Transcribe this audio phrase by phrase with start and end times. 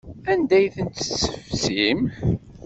[0.31, 2.01] Anda ay ten-tessefsim?